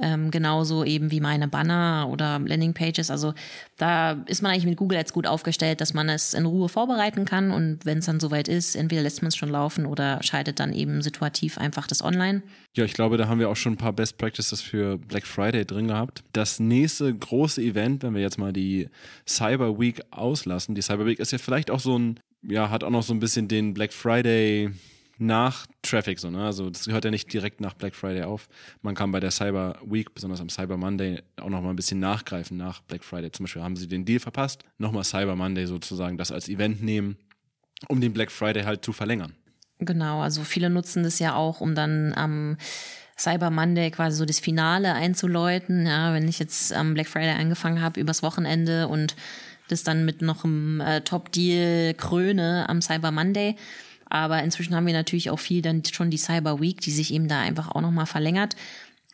[0.00, 3.10] Ähm, genauso eben wie meine Banner oder Landingpages.
[3.10, 3.34] Also
[3.76, 7.24] da ist man eigentlich mit Google Ads gut aufgestellt, dass man es in Ruhe vorbereiten
[7.24, 10.60] kann und wenn es dann soweit ist, entweder lässt man es schon laufen oder schaltet
[10.60, 12.42] dann eben situativ einfach das online.
[12.76, 15.66] Ja, ich glaube, da haben wir auch schon ein paar Best Practices für Black Friday
[15.66, 16.22] drin gehabt.
[16.32, 18.88] Das nächste große Event, wenn wir jetzt mal die
[19.26, 22.90] Cyber Week auslassen, die Cyber Week ist ja vielleicht auch so ein, ja, hat auch
[22.90, 24.70] noch so ein bisschen den Black Friday
[25.18, 26.44] nach Traffic, so, ne?
[26.44, 28.48] Also das hört ja nicht direkt nach Black Friday auf.
[28.80, 32.00] Man kann bei der Cyber Week, besonders am Cyber Monday, auch noch mal ein bisschen
[32.00, 33.30] nachgreifen nach Black Friday.
[33.30, 37.18] Zum Beispiel haben sie den Deal verpasst, nochmal Cyber Monday sozusagen das als Event nehmen,
[37.88, 39.34] um den Black Friday halt zu verlängern.
[39.78, 42.56] Genau, also viele nutzen das ja auch, um dann am
[43.18, 45.86] Cyber Monday quasi so das Finale einzuläuten.
[45.86, 49.16] Ja, wenn ich jetzt am Black Friday angefangen habe übers Wochenende und
[49.72, 53.56] das dann mit noch einem äh, Top-Deal kröne am Cyber Monday,
[54.10, 57.28] aber inzwischen haben wir natürlich auch viel dann schon die Cyber Week, die sich eben
[57.28, 58.56] da einfach auch nochmal verlängert.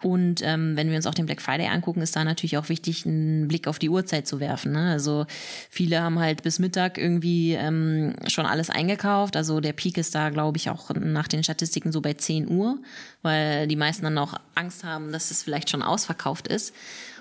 [0.03, 3.07] Und ähm, wenn wir uns auch den Black Friday angucken, ist da natürlich auch wichtig,
[3.07, 4.73] einen Blick auf die Uhrzeit zu werfen.
[4.73, 4.91] Ne?
[4.91, 5.27] Also
[5.71, 9.37] viele haben halt bis Mittag irgendwie ähm, schon alles eingekauft.
[9.37, 12.79] Also der Peak ist da, glaube ich, auch nach den Statistiken so bei 10 Uhr,
[13.23, 16.75] weil die meisten dann auch Angst haben, dass es vielleicht schon ausverkauft ist.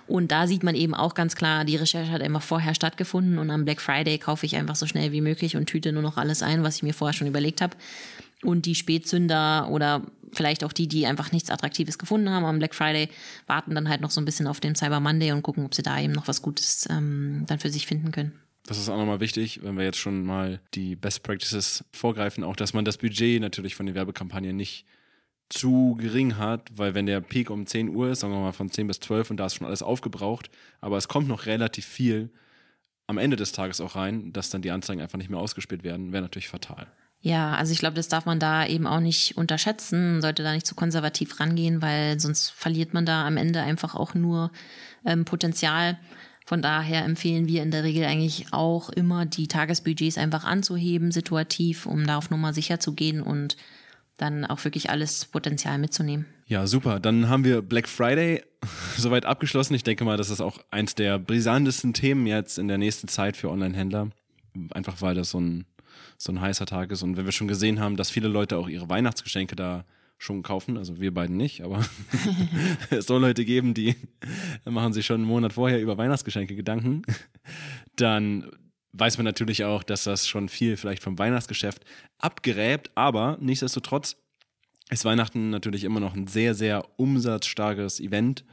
[0.08, 3.50] Und da sieht man eben auch ganz klar, die Recherche hat einfach vorher stattgefunden und
[3.50, 6.44] am Black Friday kaufe ich einfach so schnell wie möglich und tüte nur noch alles
[6.44, 7.76] ein, was ich mir vorher schon überlegt habe.
[8.44, 12.76] Und die Spätzünder oder vielleicht auch die, die einfach nichts Attraktives gefunden haben am Black
[12.76, 13.10] Friday,
[13.48, 15.82] warten dann halt noch so ein bisschen auf den Cyber Monday und gucken, ob sie
[15.82, 18.34] da eben noch was Gutes ähm, dann für sich finden können.
[18.68, 22.56] Das ist auch nochmal wichtig, wenn wir jetzt schon mal die Best Practices vorgreifen, auch
[22.56, 24.86] dass man das Budget natürlich von den Werbekampagnen nicht
[25.50, 28.70] zu gering hat, weil wenn der Peak um 10 Uhr ist, sagen wir mal von
[28.70, 30.50] 10 bis 12 und da ist schon alles aufgebraucht,
[30.82, 32.32] aber es kommt noch relativ viel
[33.08, 36.12] am Ende des Tages auch rein, dass dann die Anzeigen einfach nicht mehr ausgespielt werden,
[36.12, 36.88] wäre natürlich fatal.
[37.22, 40.68] Ja, also ich glaube, das darf man da eben auch nicht unterschätzen, sollte da nicht
[40.68, 44.52] zu konservativ rangehen, weil sonst verliert man da am Ende einfach auch nur
[45.06, 45.98] ähm, Potenzial.
[46.46, 51.88] Von daher empfehlen wir in der Regel eigentlich auch immer, die Tagesbudgets einfach anzuheben, situativ,
[51.88, 53.58] um da auf Nummer sicher zu gehen und
[54.18, 56.26] dann auch wirklich alles Potenzial mitzunehmen.
[56.48, 57.00] Ja, super.
[57.00, 58.44] Dann haben wir Black Friday
[58.98, 59.74] soweit abgeschlossen.
[59.74, 63.36] Ich denke mal, das ist auch eins der brisantesten Themen jetzt in der nächsten Zeit
[63.36, 64.10] für Online-Händler.
[64.72, 65.66] Einfach weil das so ein,
[66.18, 67.04] so ein heißer Tag ist.
[67.04, 69.86] Und wenn wir schon gesehen haben, dass viele Leute auch ihre Weihnachtsgeschenke da
[70.18, 71.86] schon kaufen, also wir beiden nicht, aber
[72.90, 73.96] es soll Leute geben, die
[74.64, 77.02] machen sich schon einen Monat vorher über Weihnachtsgeschenke Gedanken,
[77.98, 78.50] dann
[78.98, 81.84] weiß man natürlich auch, dass das schon viel vielleicht vom Weihnachtsgeschäft
[82.18, 84.16] abgräbt, aber nichtsdestotrotz
[84.90, 88.46] ist Weihnachten natürlich immer noch ein sehr, sehr umsatzstarkes Event,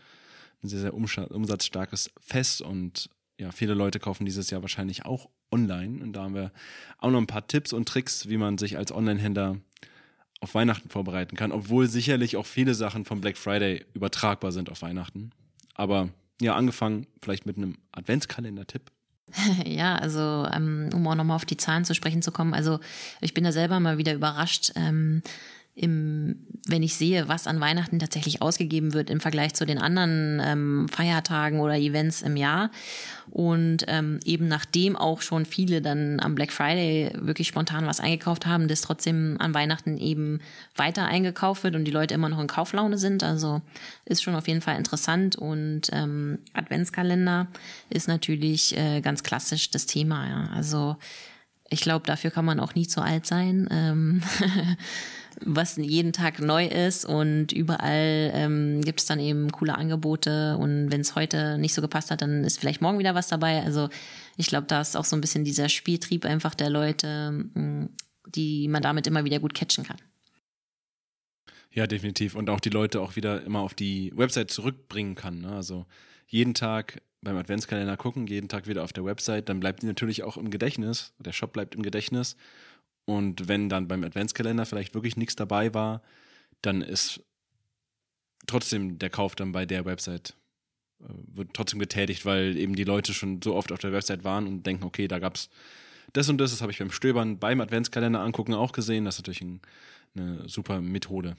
[0.63, 2.63] ein sehr, sehr umsatzstarkes Fest.
[2.63, 6.03] Und ja, viele Leute kaufen dieses Jahr wahrscheinlich auch online.
[6.03, 6.53] Und da haben wir
[6.99, 9.59] auch noch ein paar Tipps und Tricks, wie man sich als Online-Händler
[10.41, 14.83] auf Weihnachten vorbereiten kann, obwohl sicherlich auch viele Sachen vom Black Friday übertragbar sind auf
[14.83, 15.31] Weihnachten.
[15.75, 16.09] Aber
[16.41, 18.91] ja, angefangen vielleicht mit einem Adventskalender-Tipp
[19.65, 22.55] Ja, also ähm, um auch nochmal auf die Zahlen zu sprechen zu kommen.
[22.55, 22.81] Also
[23.21, 25.23] ich bin da selber mal wieder überrascht, ähm,
[25.75, 30.39] im, wenn ich sehe, was an Weihnachten tatsächlich ausgegeben wird im Vergleich zu den anderen
[30.45, 32.71] ähm, Feiertagen oder Events im Jahr.
[33.31, 38.45] Und ähm, eben nachdem auch schon viele dann am Black Friday wirklich spontan was eingekauft
[38.45, 40.41] haben, das trotzdem an Weihnachten eben
[40.77, 43.23] weiter eingekauft wird und die Leute immer noch in Kauflaune sind.
[43.23, 43.63] Also
[44.05, 45.37] ist schon auf jeden Fall interessant.
[45.37, 47.47] Und ähm, Adventskalender
[47.89, 50.29] ist natürlich äh, ganz klassisch das Thema.
[50.29, 50.51] Ja.
[50.55, 50.97] Also
[51.71, 53.69] ich glaube, dafür kann man auch nie zu alt sein.
[53.71, 54.23] Ähm
[55.45, 60.91] was jeden Tag neu ist und überall ähm, gibt es dann eben coole Angebote und
[60.91, 63.63] wenn es heute nicht so gepasst hat, dann ist vielleicht morgen wieder was dabei.
[63.63, 63.89] Also
[64.37, 67.87] ich glaube, da ist auch so ein bisschen dieser Spieltrieb einfach der Leute, mm,
[68.27, 69.99] die man damit immer wieder gut catchen kann.
[71.73, 72.35] Ja, definitiv.
[72.35, 75.41] Und auch die Leute auch wieder immer auf die Website zurückbringen kann.
[75.41, 75.53] Ne?
[75.53, 75.87] Also
[76.27, 80.23] jeden Tag beim Adventskalender gucken, jeden Tag wieder auf der Website, dann bleibt die natürlich
[80.23, 81.15] auch im Gedächtnis.
[81.19, 82.37] Der Shop bleibt im Gedächtnis.
[83.05, 86.03] Und wenn dann beim Adventskalender vielleicht wirklich nichts dabei war,
[86.61, 87.23] dann ist
[88.47, 90.37] trotzdem der Kauf dann bei der Website
[91.01, 94.47] äh, wird trotzdem getätigt, weil eben die Leute schon so oft auf der Website waren
[94.47, 95.49] und denken, okay, da gab's
[96.13, 99.05] das und das, das habe ich beim Stöbern beim Adventskalender angucken auch gesehen.
[99.05, 99.61] Das ist natürlich ein,
[100.15, 101.37] eine super Methode.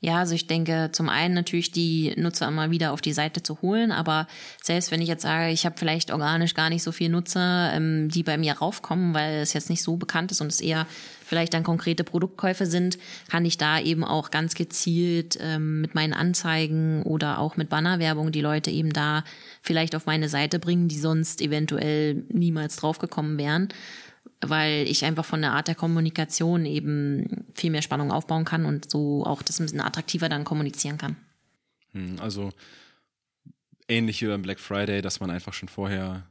[0.00, 3.62] Ja, also ich denke, zum einen natürlich die Nutzer immer wieder auf die Seite zu
[3.62, 4.26] holen, aber
[4.62, 8.10] selbst wenn ich jetzt sage, ich habe vielleicht organisch gar nicht so viele Nutzer, ähm,
[8.10, 10.86] die bei mir raufkommen, weil es jetzt nicht so bekannt ist und es eher
[11.24, 16.12] vielleicht dann konkrete Produktkäufe sind, kann ich da eben auch ganz gezielt ähm, mit meinen
[16.12, 19.24] Anzeigen oder auch mit Bannerwerbung die Leute eben da
[19.62, 23.70] vielleicht auf meine Seite bringen, die sonst eventuell niemals draufgekommen wären
[24.40, 28.90] weil ich einfach von der Art der Kommunikation eben viel mehr Spannung aufbauen kann und
[28.90, 31.16] so auch das ein bisschen attraktiver dann kommunizieren kann.
[31.92, 32.50] Hm, also
[33.88, 36.26] ähnlich wie beim Black Friday, dass man einfach schon vorher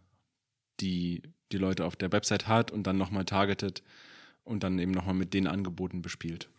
[0.80, 3.82] die, die Leute auf der Website hat und dann nochmal targetet
[4.44, 6.50] und dann eben nochmal mit den Angeboten bespielt.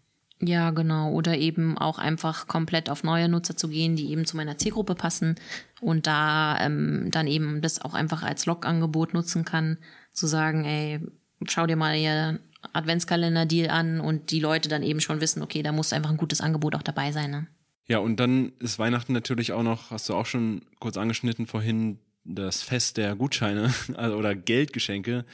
[0.41, 1.13] Ja, genau.
[1.13, 4.95] Oder eben auch einfach komplett auf neue Nutzer zu gehen, die eben zu meiner Zielgruppe
[4.95, 5.37] passen
[5.81, 9.79] und da ähm, dann eben das auch einfach als Log-Angebot nutzen kann,
[10.13, 11.01] zu sagen, ey,
[11.47, 12.41] schau dir mal ihr
[12.73, 16.41] Adventskalender-Deal an und die Leute dann eben schon wissen, okay, da muss einfach ein gutes
[16.41, 17.31] Angebot auch dabei sein.
[17.31, 17.47] Ne?
[17.87, 21.99] Ja, und dann ist Weihnachten natürlich auch noch, hast du auch schon kurz angeschnitten vorhin,
[22.25, 25.25] das Fest der Gutscheine also, oder Geldgeschenke.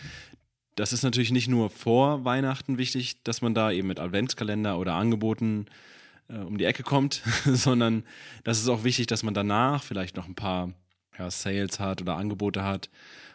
[0.75, 4.95] Das ist natürlich nicht nur vor Weihnachten wichtig, dass man da eben mit Adventskalender oder
[4.95, 5.67] Angeboten
[6.29, 8.05] äh, um die Ecke kommt, sondern
[8.45, 10.73] das ist auch wichtig, dass man danach vielleicht noch ein paar
[11.19, 12.91] ja, Sales hat oder Angebote hat,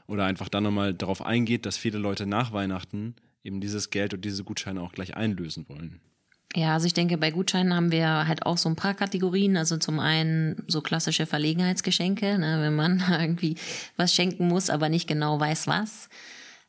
[0.07, 4.25] oder einfach dann nochmal darauf eingeht, dass viele Leute nach Weihnachten eben dieses Geld und
[4.25, 6.01] diese Gutscheine auch gleich einlösen wollen.
[6.55, 9.57] Ja, also ich denke, bei Gutscheinen haben wir halt auch so ein paar Kategorien.
[9.57, 13.55] Also zum einen so klassische Verlegenheitsgeschenke, ne, wenn man irgendwie
[13.95, 16.09] was schenken muss, aber nicht genau weiß was.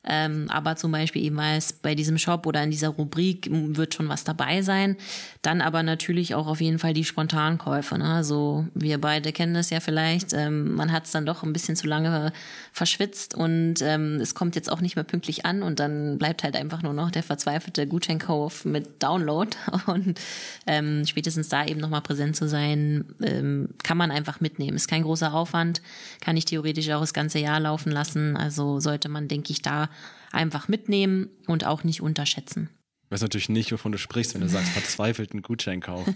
[0.08, 4.08] Ähm, aber zum Beispiel eben weiß, bei diesem Shop oder in dieser Rubrik wird schon
[4.08, 4.96] was dabei sein.
[5.42, 7.98] Dann aber natürlich auch auf jeden Fall die Spontankäufe.
[7.98, 8.06] Ne?
[8.06, 10.32] Also wir beide kennen das ja vielleicht.
[10.32, 12.32] Ähm, man hat es dann doch ein bisschen zu lange
[12.72, 16.56] verschwitzt und ähm, es kommt jetzt auch nicht mehr pünktlich an und dann bleibt halt
[16.56, 19.50] einfach nur noch der verzweifelte Gutscheinkauf mit Download.
[19.86, 20.20] Und
[20.66, 24.76] ähm, spätestens da eben nochmal präsent zu sein, ähm, kann man einfach mitnehmen.
[24.76, 25.82] Ist kein großer Aufwand,
[26.20, 28.36] kann ich theoretisch auch das ganze Jahr laufen lassen.
[28.36, 29.88] Also sollte man, denke ich, da
[30.32, 32.70] einfach mitnehmen und auch nicht unterschätzen.
[33.04, 36.06] Ich weiß natürlich nicht, wovon du sprichst, wenn du sagst, verzweifelten Gutscheinkauf.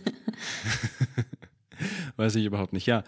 [2.16, 2.86] weiß ich überhaupt nicht.
[2.86, 3.04] Ja,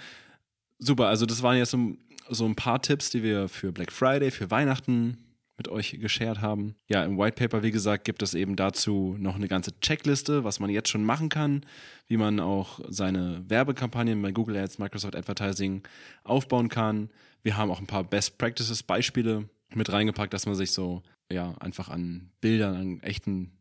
[0.79, 1.09] super.
[1.09, 1.97] Also das waren jetzt so,
[2.31, 5.19] so ein paar Tipps, die wir für Black Friday, für Weihnachten
[5.57, 6.75] mit euch geshared haben.
[6.88, 10.59] Ja, im White Paper, wie gesagt, gibt es eben dazu noch eine ganze Checkliste, was
[10.59, 11.64] man jetzt schon machen kann,
[12.09, 15.83] wie man auch seine Werbekampagnen bei Google Ads, Microsoft Advertising
[16.25, 17.11] aufbauen kann.
[17.43, 21.55] Wir haben auch ein paar Best Practices Beispiele mit reingepackt, dass man sich so ja
[21.59, 23.53] einfach an Bildern, an echten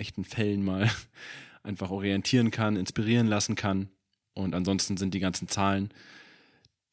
[0.00, 0.90] echten Fällen mal
[1.62, 3.90] einfach orientieren kann, inspirieren lassen kann.
[4.34, 5.92] Und ansonsten sind die ganzen Zahlen,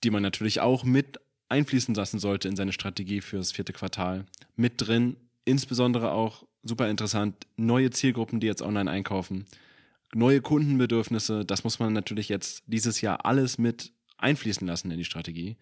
[0.03, 4.25] die man natürlich auch mit einfließen lassen sollte in seine Strategie für das vierte Quartal,
[4.55, 5.15] mit drin.
[5.45, 9.45] Insbesondere auch super interessant, neue Zielgruppen, die jetzt online einkaufen,
[10.13, 11.45] neue Kundenbedürfnisse.
[11.45, 15.55] Das muss man natürlich jetzt dieses Jahr alles mit einfließen lassen in die Strategie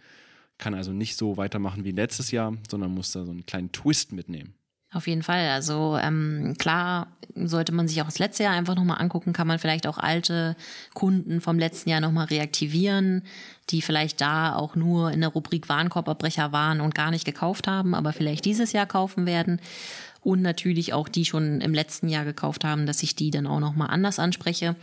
[0.58, 4.12] kann also nicht so weitermachen wie letztes Jahr, sondern muss da so einen kleinen Twist
[4.12, 4.56] mitnehmen.
[4.96, 5.50] Auf jeden Fall.
[5.50, 9.60] Also ähm, klar sollte man sich auch das letzte Jahr einfach nochmal angucken, kann man
[9.60, 10.56] vielleicht auch alte
[10.94, 13.24] Kunden vom letzten Jahr nochmal reaktivieren,
[13.72, 17.94] die vielleicht da auch nur in der Rubrik Warenkorbabbrecher waren und gar nicht gekauft haben,
[17.94, 19.60] aber vielleicht dieses Jahr kaufen werden.
[20.22, 23.60] Und natürlich auch die schon im letzten Jahr gekauft haben, dass ich die dann auch
[23.60, 24.78] nochmal anders anspreche.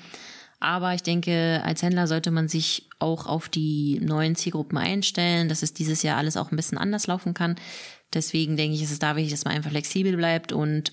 [0.63, 5.65] Aber ich denke, als Händler sollte man sich auch auf die neuen Zielgruppen einstellen, dass
[5.65, 7.57] es dieses Jahr alles auch ein bisschen anders laufen kann.
[8.15, 10.93] Deswegen denke ich, ist es da wichtig, dass man einfach flexibel bleibt und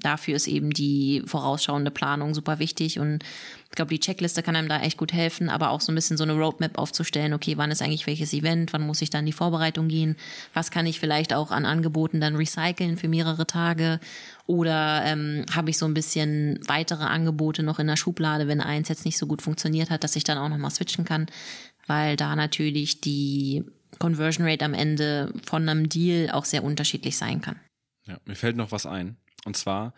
[0.00, 3.24] dafür ist eben die vorausschauende Planung super wichtig und
[3.70, 6.16] ich glaube, die Checkliste kann einem da echt gut helfen, aber auch so ein bisschen
[6.16, 9.32] so eine Roadmap aufzustellen, okay, wann ist eigentlich welches Event, wann muss ich dann die
[9.32, 10.16] Vorbereitung gehen,
[10.54, 14.00] was kann ich vielleicht auch an Angeboten dann recyceln für mehrere Tage
[14.46, 18.88] oder ähm, habe ich so ein bisschen weitere Angebote noch in der Schublade, wenn eins
[18.88, 21.26] jetzt nicht so gut funktioniert hat, dass ich dann auch nochmal switchen kann,
[21.86, 23.64] weil da natürlich die
[23.98, 27.56] Conversion Rate am Ende von einem Deal auch sehr unterschiedlich sein kann.
[28.06, 29.16] Ja, mir fällt noch was ein.
[29.44, 29.94] Und zwar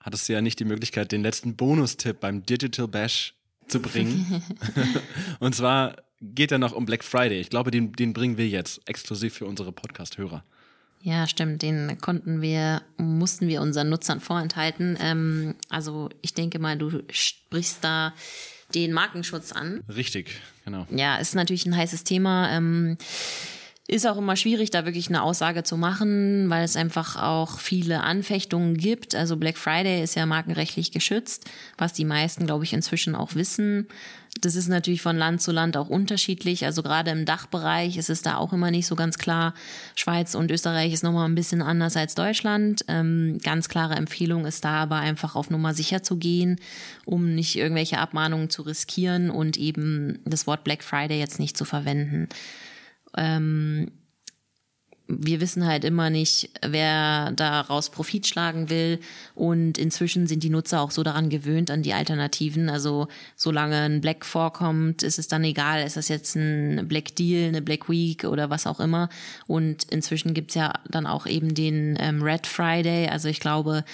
[0.00, 3.34] hattest du ja nicht die Möglichkeit, den letzten Bonustipp beim Digital Bash
[3.68, 4.42] zu bringen.
[5.40, 7.40] Und zwar geht er noch um Black Friday.
[7.40, 10.44] Ich glaube, den, den bringen wir jetzt exklusiv für unsere Podcast-Hörer.
[11.04, 11.60] Ja, stimmt.
[11.60, 14.96] Den konnten wir, mussten wir unseren Nutzern vorenthalten.
[15.00, 18.14] Ähm, also ich denke mal, du sprichst da
[18.74, 19.82] den Markenschutz an.
[19.94, 20.86] Richtig, genau.
[20.90, 22.50] Ja, ist natürlich ein heißes Thema.
[22.50, 22.96] Ähm,
[23.86, 28.02] ist auch immer schwierig, da wirklich eine Aussage zu machen, weil es einfach auch viele
[28.02, 29.14] Anfechtungen gibt.
[29.14, 31.44] Also Black Friday ist ja markenrechtlich geschützt,
[31.76, 33.86] was die meisten, glaube ich, inzwischen auch wissen.
[34.40, 36.64] Das ist natürlich von Land zu Land auch unterschiedlich.
[36.64, 39.52] Also gerade im Dachbereich ist es da auch immer nicht so ganz klar.
[39.96, 42.86] Schweiz und Österreich ist nochmal ein bisschen anders als Deutschland.
[42.88, 46.58] Ähm, ganz klare Empfehlung ist da aber einfach auf Nummer sicher zu gehen,
[47.04, 51.66] um nicht irgendwelche Abmahnungen zu riskieren und eben das Wort Black Friday jetzt nicht zu
[51.66, 52.28] verwenden
[53.16, 53.90] ähm,
[55.06, 59.00] wir wissen halt immer nicht, wer daraus Profit schlagen will.
[59.34, 62.70] Und inzwischen sind die Nutzer auch so daran gewöhnt an die Alternativen.
[62.70, 67.48] Also solange ein Black vorkommt, ist es dann egal, ist das jetzt ein Black Deal,
[67.48, 69.10] eine Black Week oder was auch immer.
[69.46, 73.08] Und inzwischen gibt's ja dann auch eben den ähm, Red Friday.
[73.08, 73.84] Also ich glaube,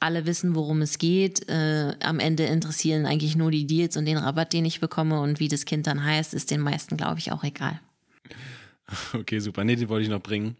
[0.00, 1.46] alle wissen, worum es geht.
[1.50, 5.20] Äh, am Ende interessieren eigentlich nur die Deals und den Rabatt, den ich bekomme.
[5.20, 7.80] Und wie das Kind dann heißt, ist den meisten, glaube ich, auch egal.
[9.12, 9.64] Okay, super.
[9.64, 10.56] Nee, den wollte ich noch bringen,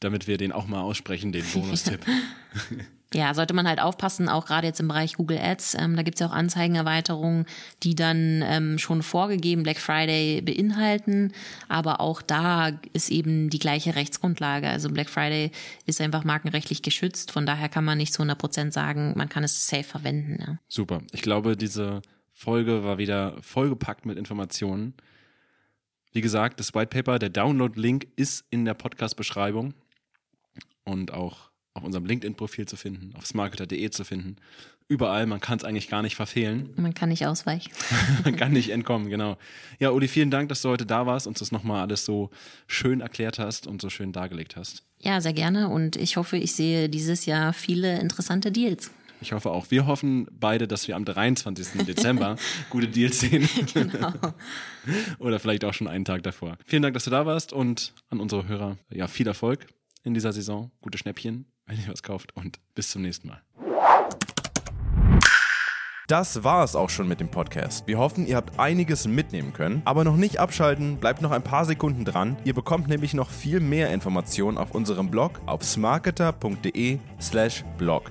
[0.00, 2.00] damit wir den auch mal aussprechen, den Bonustipp.
[3.14, 5.74] ja, sollte man halt aufpassen, auch gerade jetzt im Bereich Google Ads.
[5.74, 7.46] Ähm, da gibt es ja auch Anzeigenerweiterungen,
[7.82, 11.32] die dann ähm, schon vorgegeben Black Friday beinhalten.
[11.68, 14.68] Aber auch da ist eben die gleiche Rechtsgrundlage.
[14.68, 15.50] Also Black Friday
[15.86, 17.30] ist einfach markenrechtlich geschützt.
[17.30, 20.38] Von daher kann man nicht zu 100 Prozent sagen, man kann es safe verwenden.
[20.40, 20.58] Ja.
[20.68, 21.02] Super.
[21.12, 24.94] Ich glaube, diese Folge war wieder vollgepackt mit Informationen.
[26.14, 29.74] Wie gesagt, das White Paper, der Download-Link ist in der Podcast-Beschreibung
[30.84, 34.36] und auch auf unserem LinkedIn-Profil zu finden, auf smarketer.de zu finden.
[34.86, 36.70] Überall, man kann es eigentlich gar nicht verfehlen.
[36.76, 37.72] Man kann nicht ausweichen.
[38.24, 39.38] man kann nicht entkommen, genau.
[39.80, 42.30] Ja, Uli, vielen Dank, dass du heute da warst und das nochmal alles so
[42.68, 44.84] schön erklärt hast und so schön dargelegt hast.
[45.00, 48.92] Ja, sehr gerne und ich hoffe, ich sehe dieses Jahr viele interessante Deals.
[49.24, 49.70] Ich hoffe auch.
[49.70, 51.86] Wir hoffen beide, dass wir am 23.
[51.86, 52.36] Dezember
[52.70, 53.48] gute Deals sehen.
[53.72, 54.12] Genau.
[55.18, 56.58] Oder vielleicht auch schon einen Tag davor.
[56.66, 59.66] Vielen Dank, dass du da warst und an unsere Hörer, ja, viel Erfolg
[60.02, 60.70] in dieser Saison.
[60.82, 63.40] Gute Schnäppchen, wenn ihr was kauft und bis zum nächsten Mal.
[66.06, 67.86] Das war es auch schon mit dem Podcast.
[67.86, 69.80] Wir hoffen, ihr habt einiges mitnehmen können.
[69.86, 72.36] Aber noch nicht abschalten, bleibt noch ein paar Sekunden dran.
[72.44, 78.10] Ihr bekommt nämlich noch viel mehr Informationen auf unserem Blog auf smarketer.de/slash blog.